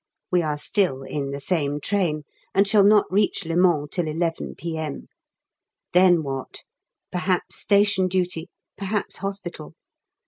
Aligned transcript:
We 0.31 0.41
are 0.41 0.57
still 0.57 1.03
in 1.03 1.29
the 1.29 1.39
same 1.39 1.79
train, 1.79 2.23
and 2.55 2.67
shall 2.67 2.83
not 2.83 3.05
reach 3.11 3.45
Le 3.45 3.55
Mans 3.55 3.87
till 3.91 4.07
11 4.07 4.55
P.M. 4.55 5.05
Then 5.93 6.23
what? 6.23 6.63
Perhaps 7.11 7.57
Station 7.57 8.07
Duty, 8.07 8.49
perhaps 8.79 9.17
Hospital. 9.17 9.75